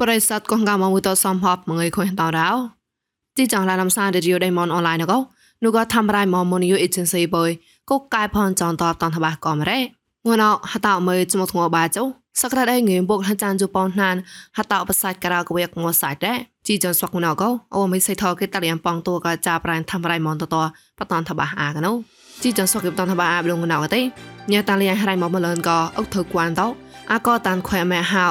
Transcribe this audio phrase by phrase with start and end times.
[0.00, 2.50] បរិស័ទកងកាមមួយតសំហបមងើយខុញតរោ
[3.36, 5.18] ទីចងឡានំសាឌីរីយដៃមនអនឡាញកោ
[5.64, 7.50] នោះក៏ធ្វើរៃមកមនយូអេเจนស៊ីបុយ
[7.90, 9.80] កុកកែផនចងតបតនតបាក៏មរ៉េ
[10.26, 12.04] ងួនអហតមើចមកធ្ងបាចុ
[12.40, 14.16] សក្តាដៃងឿបុកហចានជប៉ុនណាន
[14.56, 20.56] ហតបសាច់ក្រៅកវេកងសាច់ដែរជីចនស្វកណកោអូមិនសៃថកេតលៀមប៉ងតួក៏ចាប្រានធ្វើរៃមនតត
[20.98, 21.92] បតនតបាអាកណូ
[22.42, 24.00] ជីចនស្វកេបតនតបាអាបលងណៅទេ
[24.52, 26.66] ញ៉ាតាលៀងហរៃមកមលនក៏អុកធ្វើគួនតោ
[27.12, 28.26] អាក៏តានខ្វែម៉ែហៅ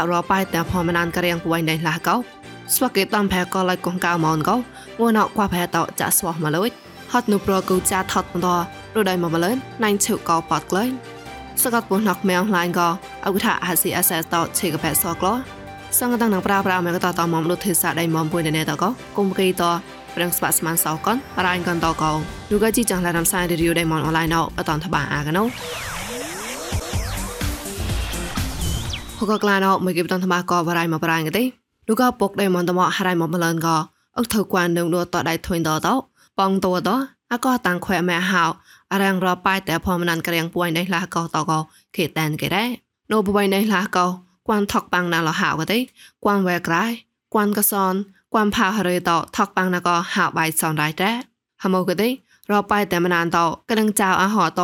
[0.00, 2.16] ករប៉ៃតែផមណានក្រៀងពួយដៃឡាកោ
[2.74, 4.56] ស្វកេតំផែក៏ឡៃកងកៅមនកោ
[4.98, 6.68] ងួនអកួផែតចាស្វោះមកលុយ
[7.12, 8.48] ហត់នូប្រកូចាថត់បន្ត
[8.96, 10.90] រដៃមកមលនណៃឈុកោប៉តក្លែង
[11.62, 12.88] សកាត់ពុនណកមែងឡាញក៏
[13.26, 15.32] អកថា ACSS តឆេកផែសក្លោ
[15.98, 19.62] សង្កតាំងនឹងប្រាប្រាមកតតមកលុទេសាដៃមកពួយណែតកោគុំគីត
[20.14, 21.16] ប្រឹងស្វាស្មានសោកន
[21.46, 22.12] រ៉ាញ់កនតកោ
[22.50, 25.42] នូកជីចង់ឡានំសាយរីយដៃមកអនឡាញណោអតនតបាអាកណោ
[29.30, 31.44] ហកក្លាណោមកគិបតនតបាកោបរៃមកប្រាញ់កទេ
[31.88, 33.76] នូកពុកដៃមកតមកហរៃមកមលនក៏
[34.16, 35.88] អុកធ្វើគួននឹងដតដៃធុញតត
[36.38, 36.90] បងតត
[37.32, 38.44] អកតាំងខ្វែម៉ែហៅ
[38.92, 41.58] អរាំងរប៉ៃតែផមណានក្រៀងពួយនេះឡាកោតកោ
[41.96, 42.68] ខេតានគេដែរ
[43.10, 44.06] នៅពួយនេះឡាកោ
[44.48, 45.78] គួនថកបាំងណាលហៅក៏ទេ
[46.24, 46.84] គួនវែក្រៃ
[47.34, 47.94] គួនកសន
[48.34, 51.16] គួនផាហរេតថកបាំងណាក៏ហៅបៃសនដែរដែរ
[51.62, 52.08] ហមកក៏ទេ
[52.50, 53.38] រប៉ៃតែមណានត
[53.70, 54.60] កនឹងចៅអហត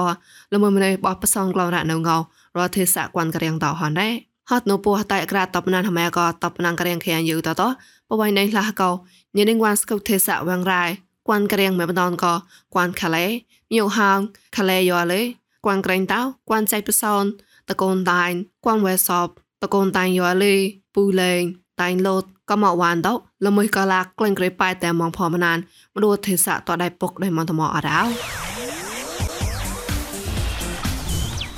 [0.52, 2.16] លមមនេះបោះប្រសងក្លងរ៉នៅងោ
[2.58, 7.62] រទេសៈគួនក្រៀងតហនដែរ ហត់នោះពោះតែក្រាតបណានហមែក៏តបណាងក្រៀងខៀងយូតត
[8.10, 8.90] បវៃណៃលះកោ
[9.36, 10.90] ញនឹងវ៉ានស្កុទេសៈវងរាយ
[11.28, 12.34] គួនក្រៀងមែបដនក៏
[12.74, 13.26] គួនខាលេ
[13.74, 14.18] ញូហាង
[14.56, 15.20] ខាលេយោលេ
[15.64, 17.24] គួនក្រែងតោគួនចៃប្រសន
[17.68, 18.30] តកូនតាញ
[18.64, 19.26] គួនវេសប
[19.62, 20.54] តកូនតាញយោលេ
[20.94, 21.42] ពូលេង
[21.80, 23.14] តាញលោតក៏មកវ៉ានតោ
[23.46, 25.58] ល្មើក៏ឡាក្លែងក្រេប៉ែតែមកផមណាន
[25.94, 28.00] មដួទេសៈតដៃពុកដៃមកថ្មអរោ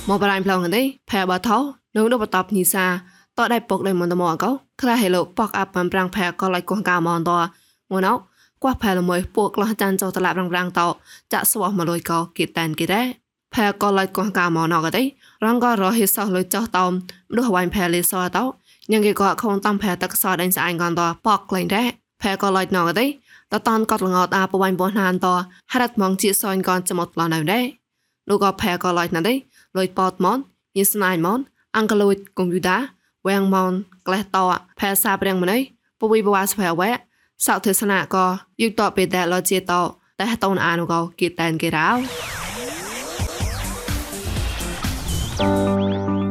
[0.09, 2.85] មកបរៃផ្លងនេះផែបាថោ លោកនោះបតបនេះសា
[3.37, 4.49] តដៃពកដៃមន្តមកកោ
[4.81, 7.31] ខ្លះហេលោកប៉កអាប់បំប្រាំងផែក៏ឡៃកោះកាមអនត
[7.91, 8.15] ងួនអោ
[8.63, 10.87] កោះផែល្មើពួកក្លោះចាន់ចោតឡាប់រងរាំងតោ
[11.33, 13.07] ចាក់ស្វោះមកលុយកោគិតតានគិតដែរ
[13.53, 15.07] ផែក៏ឡៃកោះកាមអនក៏ដែរ
[15.45, 16.91] រងក៏រហិសោះលុយចោតោម
[17.35, 18.43] នោះវ៉ៃផែលេសោតោ
[18.91, 21.87] ញ៉ងគេក៏ខំតំផែតកសោដេញស្អាញកនតប៉កក្លែងដែរ
[22.21, 23.09] ផែក៏ឡៃណងក៏ដែរ
[23.53, 25.27] តតានកត់លងអត់អាបវ៉ៃបោះណានត
[25.71, 27.65] ហរ៉ាត់ម៉ងជាសោញកនចមត់ប្លោណៅដែរ
[28.29, 29.37] នោះក៏ផែក៏ឡៃណាដែរ
[29.77, 30.37] លុយប៉តម៉ន
[30.77, 31.39] យិស្នៃម៉ន
[31.77, 32.77] អង្គលូចកុំយូដា
[33.27, 33.73] វែងម៉ោន
[34.07, 34.37] ក្លេះត
[34.79, 35.57] ផែសាប្រៀងម្នៃ
[35.99, 36.91] ពវីបវ៉ាស្វែវ៉ែ
[37.45, 38.25] សោកទេសនាក៏
[38.61, 39.73] យុគតបេតែលោជាត
[40.19, 41.89] តែតូនអានក៏គេតែនគេរោ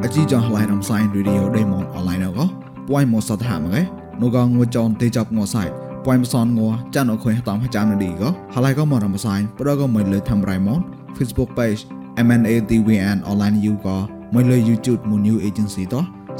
[0.04, 2.44] អជីចងឡៃនំសៃរីឌីអូដេម៉ុនអនឡាញក៏
[2.88, 3.82] ពួយមកសតហាមកេ
[4.20, 5.72] នោះក៏ងួចចងទេចាប់ងួសាច់
[6.04, 10.80] ពួយមិនសនងួចានអខុយតាមចាំនឌីក៏ហើយក៏មករំសាយប្រក៏មិនលើធ្វើរៃម៉ុន
[11.16, 11.80] Facebook page
[12.26, 15.94] MNATVN online you ក៏ មិនលើ YouTube មួយ new agency ត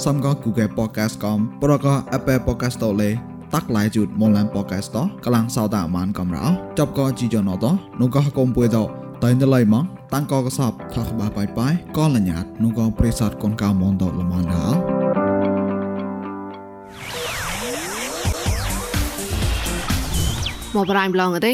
[0.05, 3.11] សំក៏ Google Podcast កំប្រក៏ Apple Podcast តលេ
[3.55, 6.47] តាក់ឡៃជូតមនឡានប៉ូកាស្តកលាំងសោតាអាម៉ានកំរោ
[6.78, 7.67] ចប់ក៏ជីយ៉ណត
[8.01, 8.78] នោះក៏កុំពួយត
[9.25, 14.67] តៃណឡៃម៉ងតាំងក៏កសបថាក្បាបាយបាយក៏លញ្ញាតនោះក៏ព្រិសតកូនកៅមនតលមនដា
[20.75, 21.53] មកប្រៃម្លងទេ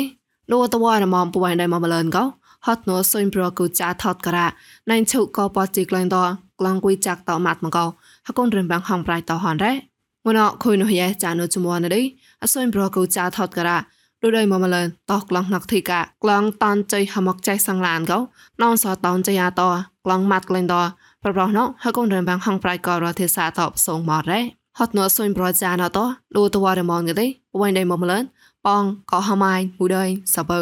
[0.51, 2.25] លោកតវ៉ារមមពួយណៃមកលឿនក៏
[2.67, 4.47] ហត់នោះសុញប្រគូចាថតការ៉ា
[4.91, 6.17] ណៃឈុក៏ប៉ជីក្លែងត
[6.61, 7.85] ក្លងគួយចាក់តម៉ាត់មកក៏
[8.27, 12.05] ហកូនរិនបាំងហងប្រៃតហនរ៉េងួនខុយនោះយ៉ែចានុជមននេះ
[12.43, 13.79] អសុញប្រកូចាថតការ៉ា
[14.23, 18.19] ដូចដោយមកមលនតោះក្លងណកធីកាក្លងតានចៃហមកចៃសង្លានកោ
[18.63, 19.63] ណនសតនចៃអាត
[20.05, 20.75] ក្លងម៉ាត់ក្លែងត
[21.23, 24.41] ប្រប្រោណហកូនរំបាំងហងប្រៃកោរទេសាតបសងមករ៉េ
[24.79, 25.99] ហត់នោះសុញប្រចាណត
[26.37, 27.27] លូតវ៉ារមងទេ
[27.61, 28.23] វ៉ៃដៃមកមលន
[28.67, 30.05] បងក៏ហម៉ៃមួយដៃ
[30.35, 30.61] សបើ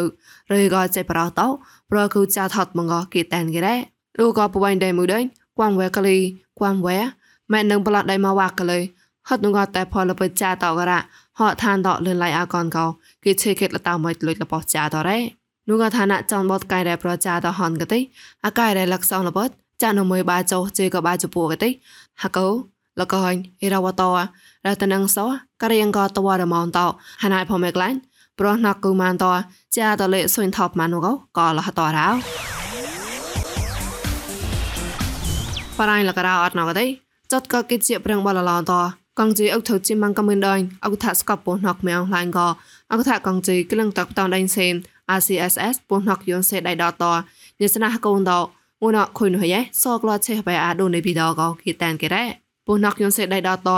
[0.53, 1.47] ឬក៏ចៃប្រោតោ
[1.91, 3.75] ប្រកូចាថតមកគេតានគេរ៉េ
[4.19, 5.19] លូក៏បវៃដៃមួយដៃ
[5.57, 6.17] គួងវ៉ែកលី
[6.59, 6.97] គួងវ៉ែ
[7.51, 8.79] ម៉ែនឹងប្លាត់ដៃមកវ៉ាកលី
[9.27, 11.01] ហត់ងតែផលបចាតករៈ
[11.39, 12.85] ហត់ឋានតលឿនឡៃអាកនកោ
[13.23, 15.19] គេឆេកេតលតៅមិនលុយលបោចាតរ៉េ
[15.67, 17.99] នោះក៏ឋានៈចောင်းបតកៃរ៉ែប្រចាតហនកតិ
[18.45, 19.49] អាកៃរ៉ែលក្សងលបត
[19.81, 21.69] ចានមួយបាចោជេក៏បាចពូកតិ
[22.21, 22.47] ហកោ
[22.99, 24.09] លកហញអេរវតោ
[24.65, 25.25] រតនងសោ
[25.61, 26.85] ករៀងក៏តវរមងតោ
[27.23, 27.97] ហណៃផមេក្លាញ់
[28.39, 29.31] ប្រណកគូម៉ានតោ
[29.77, 32.07] ចាតលេសុញថប់ម៉ានុកោក៏លហតរោ
[35.77, 36.85] បរៃលករោអត់ណកទេ
[37.31, 38.81] ចត់ក៏គេជាប្រឹងបលឡោតោ
[39.19, 42.47] កងជីអុកថៅជីម៉ងកំមិនដងអុកថាស្កបពោះណកមែងឡាញក៏
[42.91, 44.73] អុកថាកងជីក្លឹងតកតងដៃសេម
[45.17, 47.03] RCSS ពោះណកយនសេដៃដត
[47.61, 48.33] ញសនាកូនដ
[48.81, 53.69] ងួនអខុយនោះយ៉េសក្លាឆេបៃអាដូនៃពីដក៏គីតានគេរ៉េ ពោះណកយនសេដៃដត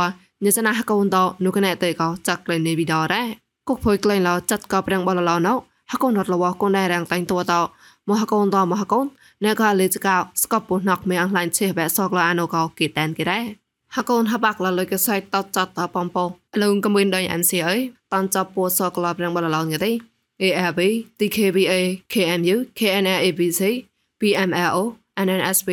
[0.44, 3.24] ញសនាកូនដនោះកណែតេក៏ចាក់ក្លែងនៃពីដរ៉េ
[3.68, 5.54] គុកភុយក្លែងឡោចាត់ក៏ប្រាំងបលឡោណោ
[5.92, 7.62] ហកូនរត់លវកូនដែររាំងតែងតួតោ
[8.10, 9.06] មហកូនតមហកូន
[9.44, 13.42] អ្នកក៏លេចកោស្កបពោះណកមែងឡាញឆេបៃសក្លាអានោះក៏គីតានគេរ៉េ
[13.88, 16.32] Hakon habak la lôi cái sai tao chặt tao pom po.
[16.52, 20.00] Alung cầm bên đây MCA, tan chập po so club rang bala long cái đấy.
[20.40, 20.80] ARB,
[21.20, 23.82] DKBA, KMU, KNAABC,
[24.20, 25.70] BMLO, NNSB,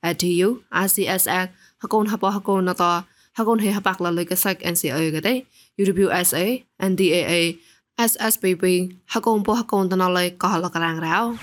[0.00, 1.46] ATU, RCSL,
[1.80, 3.02] Hakon habo Hakon na to.
[3.32, 5.44] Hakon he habak la lôi cái sai NCA cái đấy.
[5.78, 7.52] UWSA, NDAA,
[7.96, 8.64] SSBB,
[9.06, 11.36] Hakon po Hakon tan lôi có là cái rang ráo.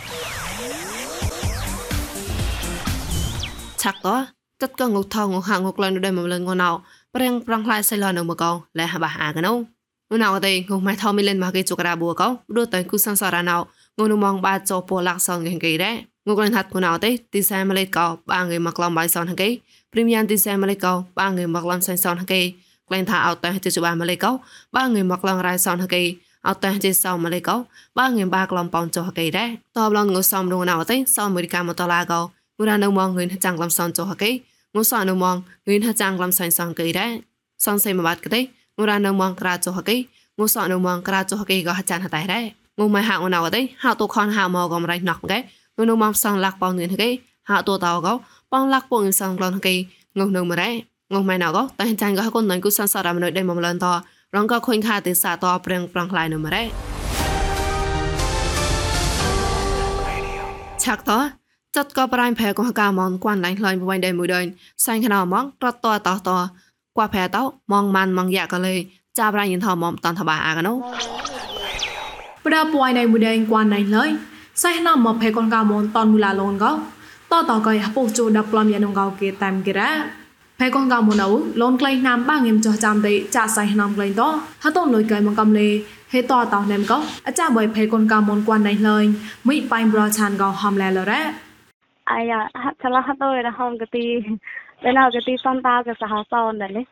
[3.77, 4.27] Chắc đó,
[4.59, 7.67] tất cả ngục thong ngục hàng ngục lần đây mà lần ngon nào, prang prang
[7.67, 9.63] lại sai lo nữa mà câu, lại hà bà hà cái nâu.
[10.09, 12.65] Ngô nào đây, ngục mai thong mi lên mà cái chỗ ra bùa câu, đua
[12.65, 13.67] tới cú sang sara nào,
[13.97, 16.03] ngô nu mong ba cho po lạc son cái cái đấy.
[16.25, 18.95] Ngục lần hạt ngô nào đây, tí sai mà lấy câu, ba người mặc lòng
[18.95, 19.76] bài son cái, premium
[20.27, 22.55] tí sai mà lấy câu, ba người mặc lòng san son cái,
[22.89, 24.39] lên thả áo tay cho ba mà lấy câu,
[24.71, 28.09] ba người mặc lòng rai son cái, áo tay cho sau mà lấy câu, ba
[28.09, 29.57] người ba lòng pon cho cái đấy.
[29.73, 32.31] Tao lòng ngô xong đâu nào đây, sau mới đi cam một tao la câu,
[32.57, 34.41] ngô ra đâu mong người chẳng làm son cho cái,
[34.77, 35.35] ងូសអនុមង
[35.67, 37.11] ងឿនហចាងលំសៃសងកៃដែរ
[37.65, 38.41] សងសៃមកបាត់កទេ
[38.77, 39.95] ងូរ៉ានៅមងក្រាចុហកៃ
[40.39, 42.43] ងូសអនុមងក្រាចុហកៃក៏ហចានហតៃដែរ
[42.79, 45.39] ងូម៉ៃហាអូណៅទេហៅតូខនហៅមកកំរៃណក់កែ
[45.77, 47.09] ងូនៅមកសងលាក់បងងឿនហកៃ
[47.47, 48.19] hạ tua tàu gấu
[48.51, 49.85] bong lắc buông sang lon kỳ
[50.15, 52.88] ngông nương mà đấy ngông mày nào gấu tay chân gấu con nón cứ sang
[52.88, 54.01] sao làm nơi đây mà lần to
[54.33, 56.71] rong có khuyên khai từ xa to preng prang lại nữa mà đấy
[60.77, 61.29] chắc to
[61.73, 65.01] chất có prang phè của cả món quan lạnh lên bên đây mùi đơn sang
[65.01, 66.49] khi nào món rất to to to
[66.94, 70.15] qua phè tao mong man mong dạ cả lê cha prang nhìn thò mong toàn
[70.15, 70.83] thà bà à cái nấu
[72.47, 74.09] ប្រពួយណៃមួយដេងគួនណៃឡើយ
[74.63, 76.71] សៃណាមកផេកនកាមនតនមូឡាលនកោ
[77.31, 79.91] តតកៃហពុជូដប្លំយ៉ានងកោគេតាមគេរ៉ា
[80.59, 81.31] ផេកនកាមនអូ
[81.62, 84.24] លនក្លែងណាំបាងងឹមចោះចាំដេចាសៃណាំក្លែងត
[84.63, 85.68] ហតនលុយកៃមកកំលេ
[86.13, 86.97] ហេតតោណែមកោ
[87.27, 89.03] អាចាបយផេកនកាមនគួនណៃឡើយ
[89.50, 91.21] មិបៃប្រឆានកោហំឡែលរ៉ា
[92.07, 92.50] ai à
[92.83, 94.19] chả là hát tôi là không cái tí
[94.81, 96.85] đây là cái tí son tao cái sao son đấy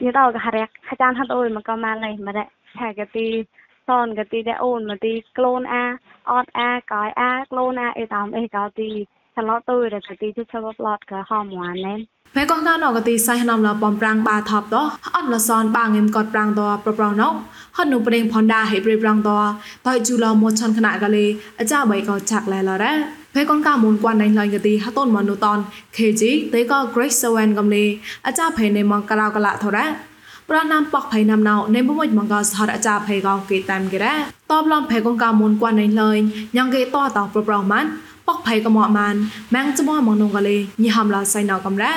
[0.00, 2.94] như tao cái hạt hạt chan hát tôi mà con mang này mà đấy hay
[2.96, 3.44] cái tí
[3.86, 5.96] son cái tí để ôn mà tí clone a
[6.32, 8.78] odd a cái a clone a ấy tao ấy cái tí chả là tôi là
[8.78, 9.19] cái tí chút cho lọt cái hòm hoàn lên ផែកងកានអកទី
[13.26, 14.76] សៃណំលបំប្រាំងបាថបត
[15.14, 17.28] អត់លសនបាងឹមកតប្រាំងតប្រប្រណោ
[17.76, 19.30] ហត់នុប្រេងផនដាហេប្រេប្រាំងត
[19.86, 21.26] តៃជូឡមឆនខណៈកលេ
[21.60, 22.92] អចាបៃកោចាក់លែលរ៉ា
[23.34, 25.58] ផែកងកាមុនគួនណៃឡៃកទីហតនមនុតន
[25.96, 26.22] KG
[26.54, 27.84] តេក Great Seven កំលេ
[28.26, 29.86] អចាផេនេមកក្រៅកលៈថរ៉ា
[30.50, 34.14] ប្រណាំប៉កភ័យណាំណៅនៃបុមួយមកកសហរអាចាភ័យកោគេតាមគេរ៉ា
[34.50, 36.10] តបឡំភ័យកងកាមុនគួនណៃឡៃ
[36.56, 37.84] ញ៉ងគេតតប្រប្រម៉ាន
[38.30, 39.14] ប៉កភ័យកមកម៉ាន
[39.54, 41.94] ម៉ាំងចមមកនងកលេញីហំឡសៃណៅកំរ៉ា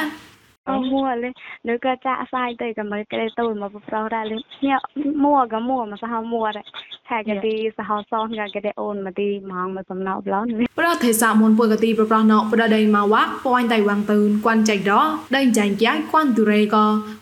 [0.65, 1.31] Ờ, mua lên
[1.63, 4.77] nếu cái chạ sai tới cái mấy cái tôi mà bốc ra lên nhớ
[5.15, 6.63] mua cái mua mà sao mua đấy
[7.09, 10.21] thay cái đi sao son cái cái để ôn mà đi mong mà tầm nào
[10.25, 10.45] lớn
[10.79, 14.91] ប្រទេសាមុនពុយកទីប្រប្រណោប្រដៃមកវ៉ាពួយតៃវាំងតឿនគួនចៃដ
[15.35, 16.77] ដៃចាញ់ចាយគួនទូរេក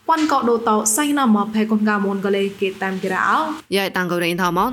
[0.08, 3.30] គួនកោដូតោសៃណាមកផែកងកាមុនកលេគេតាមគេរោ
[3.76, 4.72] យាយតាំងកូរ៉េថមន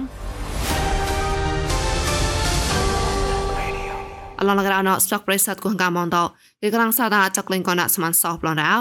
[4.39, 6.17] អឡងក្រៅណោ stock price សតគងកាមនត
[6.61, 8.73] គេក្រាំងសាដាចក្លែងកណាស្មានសោះប្លនរោ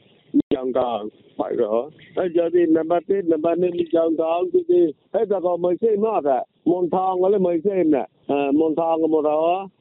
[0.51, 4.45] dòng còn phải rõ bây giờ thì nằm ba tết nằm ba nên dòng còn
[4.53, 6.45] thì thì hết giờ còn mới xem nó à?
[6.69, 8.03] montong le mai sem na
[8.59, 9.41] montong mo ro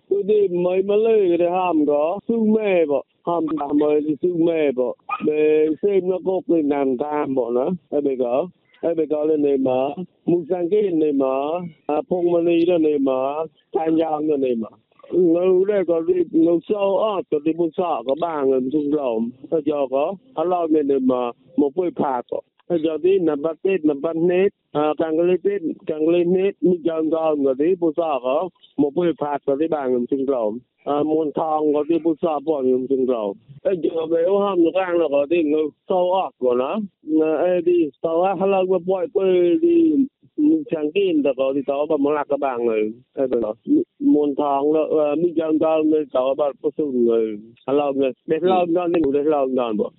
[0.10, 4.14] tu di mai ma le de ham go su me bo ham ba mai di
[4.22, 4.88] su me bo
[5.26, 5.40] be
[5.82, 8.48] sem nó có cái nan tam bo na ai be go
[8.82, 9.78] ai be go le ne ma
[10.30, 11.34] mu sang ke ne ma
[11.94, 13.18] a phong ma ni le ne ma
[13.74, 14.70] tan yang le ne ma
[15.34, 19.10] เราได้ก็รีบเราเศร้าอ้อตัวที่มุสาก็บ้างเงินทุ่งเรา
[19.50, 20.06] ถ้ายอก็
[20.36, 21.22] ถ้าเราเนี่ยมา
[21.60, 22.40] มาป่วยผ่าก็
[26.08, 29.68] lên nết mi chân con có đi buôn sọ có một buổi phạt có đi
[29.68, 33.38] ba người chung lồng à môn thong có đi buôn sọ bốn người chung lồng
[33.64, 36.80] bây giờ về ô hâm nó càng là có đi ngưu sâu á của nó
[37.46, 39.94] ê đi sâu á họ lo cái bội bơi đi
[40.72, 43.54] chẳng kiên được có thì tao bà muốn lạc các bạn người ê đó
[44.00, 48.12] môn thong đó mi chân con người tao bà có sung người họ lo người
[48.28, 49.92] để lo nó nên để lo nó bộ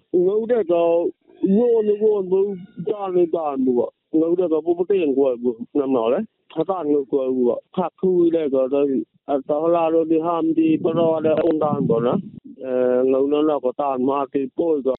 [1.42, 4.86] ngưu đây có vô nó vô bố cho nó toàn bộ ngưu đây có bố
[4.90, 5.36] tiền của
[5.74, 6.22] nằm nó đấy
[6.58, 8.78] 他当个过我，他哭那个的，
[9.26, 12.18] 啊，到拉了的他们的不知的红单不呢？
[12.64, 14.94] 呃，我那那个单嘛的不个，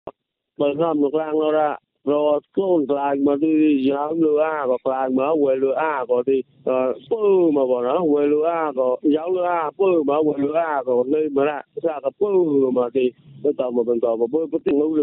[0.58, 1.78] 本他们干了啦。
[2.10, 2.24] รอ
[2.56, 3.54] ก้นกลางมาที่
[3.90, 12.36] ยาวเรืออาก็กลางมาเวเรืออาก็ที่เอ่อปื้อมาบ่นะเวเรืออาก็ยาวเรืออาปื้อมาเวเรืออาก็เลยมาละซาก็ปื้อ
[12.78, 13.06] มาที่
[13.42, 14.98] ก็ต่อมาเป็นต่อมาปื้อก็ติงรู้เ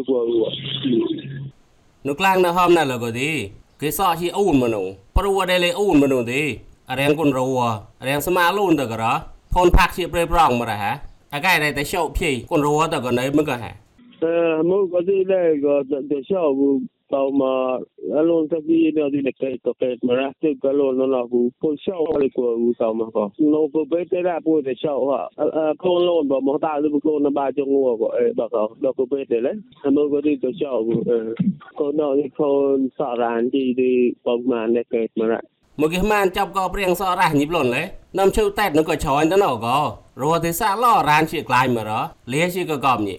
[14.21, 17.79] 呃，我嗰啲咧個就下午到嘛，
[18.15, 31.35] 阿龍嗰啲咧啲咧計個計嘛啦，即係嗰個嗰個個下午嚟個午到嘛個，我個俾啲啦，不過下午啊，啊，個龍บ่冇打都個那把中我個誒，บ่個個俾啲咧，阿龍嗰啲個下午誒，
[31.79, 35.41] 個那啲個撒蘭啲啲幫忙咧計嘛啦。
[35.81, 37.83] មកគេមិនចាប់ក៏ព្រៀងសរះញីប្លន់លេ
[38.19, 39.77] នាំឈឺតែតនឹងក៏ឆ្អន់ទៅណោក៏
[40.23, 41.93] រត់ទេសាឡរ៉ានជាក្លាយមករ
[42.33, 43.17] លាជាក៏កំញី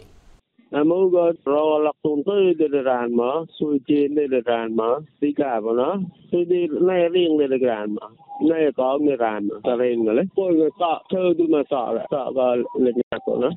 [0.71, 5.59] Amo go ro la tunto de ran ma su je de ran ma ti ka
[5.63, 5.88] ba na
[6.29, 8.05] su di ne ring de ran ma
[8.41, 11.81] ne ko ne ran ma ta ren le ko go ta thơ du ma sa
[11.95, 12.47] la sa ga
[12.83, 13.49] le nya ko na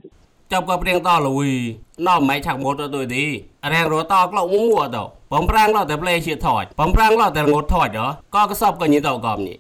[0.53, 1.53] ចាប់ក៏ព្រៀងតលវី
[2.07, 3.25] ណោមិនឆាក់ម៉ូតទៅទី
[3.73, 4.99] រៀងរតក្លោកមួត
[5.33, 7.89] បំប្រាំងឡតែផ្លេជាថយបំប្រាំងឡតែងត់ថយ
[8.35, 9.55] ក៏កសបក៏ញីតកំញី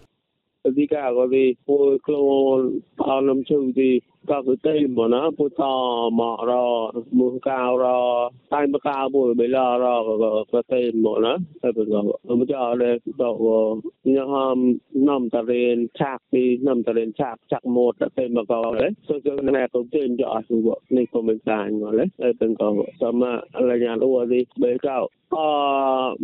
[0.76, 2.22] ti ka ko di po klo
[2.98, 5.60] pa nam chu di ka ko te mo కాకపోతే మొన్న పుట్ట
[6.20, 6.50] మార
[7.18, 7.84] ముకార
[8.52, 9.84] టైం కావు బెలార
[10.52, 11.28] ప్రతి మొన్న
[12.40, 13.30] ముజ అదే తో
[14.06, 14.62] నిహం
[15.08, 22.68] నం తరేన్ చాక్ ని నం తరేన్ చాక్ చాక్ మోట్ తేమ មកដែរសូមជឿនែកុំជឿនចោះនេះកុំមិនសាញមកដែរតែទាំងកោ
[23.00, 23.22] សម
[23.70, 24.98] រញ្ញាអូទីបេកោ
[25.34, 25.38] អ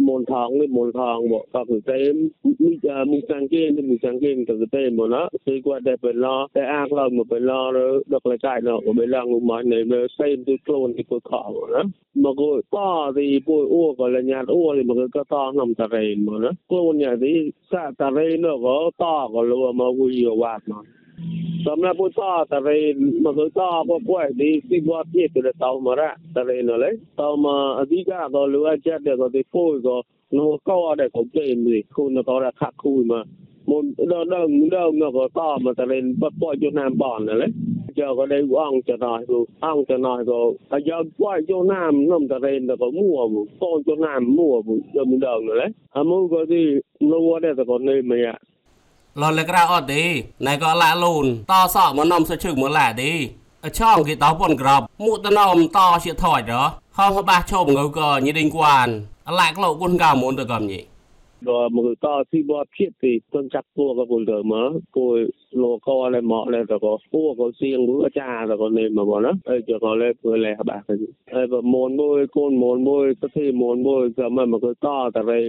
[0.07, 2.71] មូលថងនេះមូលថងមកក៏គឺតែមី
[3.13, 6.27] មីសាំងគេមីសាំងគេទៅទៅមកណាគឺគាត់តែពេលឡ
[6.57, 7.53] តែអាក្លោមកពេលឡ
[7.88, 11.44] กตก็คือเต็มบ่นะคือกว่าได้เป็นล้อแต่อ้างเรามาเป็นล้อแล้วดอกละใจเนาะก็เป็นล้างมาในเมื่อเต็มด้วยโคลนที่ก็ขอ
[11.76, 11.86] นะ
[12.24, 17.36] มันก็ป้อที่ป่วยอ้วกก็ละญาติอ้วกนี่มันก็ต้องนำตะเรนบ่นะโคลนอย่างที่
[17.72, 20.14] สะตะเรนเนาะก็ต่อก็รู้ว่ามาคุย
[20.44, 20.82] วาดเนา
[37.99, 41.41] giờ có đây của ông cho nói rồi ông cho nói rồi bây giờ quay
[41.49, 45.05] cho nam năm ta lên là có mua rồi con cho nam mua rồi giờ
[45.05, 46.65] mình đờn rồi đấy à mua có gì
[47.01, 48.39] nó qua đây là còn nên mày ạ
[49.23, 50.03] លលក្រៅអត់ទេ
[50.47, 53.11] ណៃក៏ឡាលូនតសក់មកនំសជឹកមកឡាទេ
[53.65, 56.53] អឆောင်းគេតពនក្របមុតនំតជាថយរ
[56.97, 58.89] ហងបាសឈោមងើក៏ញីដេងគួន
[59.29, 60.81] អឡាក់លោកគុនកៅមុនទៅកំញី
[61.49, 65.19] ដល់មកតស៊ីបោភៀតទីទុនចាប់ពួរក៏ពុលទៅមកគួយ
[65.63, 70.85] លោកកលែមកលែតកពួកសៀងរួចាតកនេះមកណាអើចកលែធ្វើលែបាក់
[71.35, 74.87] អើប្រមូលមួយកូនមូលមួយសទ្ធីមូលមួយក៏មិនមកត
[75.17, 75.41] តរៃ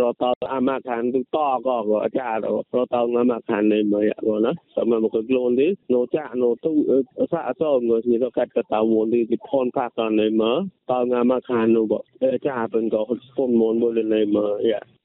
[0.00, 1.36] រតអាមាខានទុត
[1.66, 2.40] ក៏អាចារ្យ
[2.76, 6.72] រតអាមាខាននេះមកបងណាសមមកខ្លួននេះនោចាក់នោទុ
[7.20, 10.58] អសអសងើនេះក៏កាត់កតាវននេះពីផនផាកនេះមក
[10.90, 12.96] តអាមាខាននោះបអាចារ្យបន្ត
[13.38, 14.50] គុំមូនមួយនេះមក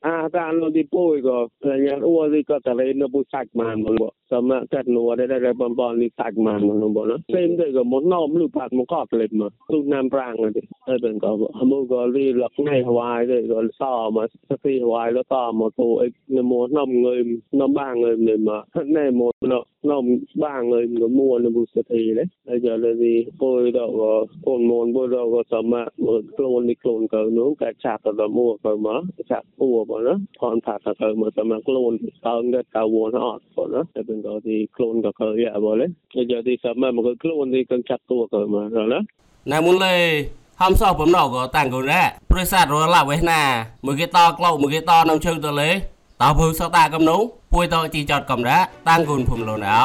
[0.07, 1.37] អាតានលោកទីពួយក៏
[1.85, 10.51] ញ៉ានអ៊ូទីក៏តរៃនៅពុសាច់មកបងសមมากัดนัวได้ได้บอลบอลนี่ตักมามันบอลนะเต็มเลยก็มดนอมลูกผัดมันก็เปล็ดมาลูกน้ำปรางเลย
[10.85, 17.25] เออเป็นก็ฮัมูก็รีหลักในฮวายด้วยก็ซ่อมาสตีฮวายแล้วต่อมาตัวไอ้นโมน้อมเงิน
[17.59, 18.57] น้อมบ้างเงินเลยมา
[18.93, 20.05] ใน่โมเนาะน้อม
[20.43, 24.11] บ้างเงินก็มัวในบุสตีเลยไล้วจะเลยดีปุยดอกก็
[24.45, 28.95] คนมนปุยดอกก็สามารเหมือนโคลนในโคลนก็นู้นกระฉากกระมัวก็ะมา
[29.29, 35.79] ฉากปัวบ่นาะพรผักกระมาสามารโคลนเติมก็ตาวนออดบ่เนาะแต่เป็นก็ cái tao buồn họ bọn nó để bên đó thì clone cờ cờ vậy bọn
[35.79, 38.69] đấy bây giờ thì sớm mà một cái clone thì cần chặt tua cờ mà
[38.69, 38.99] rồi đó
[39.51, 39.95] ណែមុនលេ
[40.61, 43.41] ហំសោបំណៅក៏តាំងគូរ៉ាប្រិស័តរឡាវេណា
[43.85, 45.69] មួយគេតក្លោមួយគេតនំជើងទៅលេ
[46.21, 47.21] តើភឺសតាកំនោះ
[47.53, 48.57] ពួយតជីចតកំរ៉ា
[48.89, 49.81] តាំងគូនភុំលូនអោ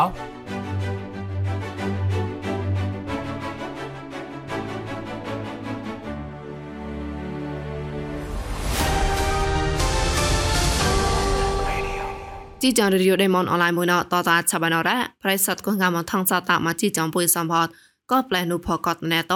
[12.62, 17.68] ជីចងរីយដេម៉ុនអនឡាញមួយណតតាឆាបានរ៉ាប្រៃសតកងកាមថងសតាមកជីចងពុយសំផត
[18.10, 19.32] ក៏ផ្លែនុផកតណែត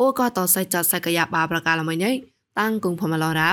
[0.00, 2.12] អូក៏តសៃចតសៃកយ៉ាបាប្រកាលមួយញ៉ៃ
[2.58, 3.52] តាំងគងផមឡរោ